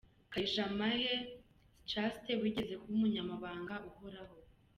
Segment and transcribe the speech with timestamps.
[0.31, 1.11] Kayijamahe
[1.89, 4.35] Schaste wigeze kuba Umunyamabanga Uhoraho.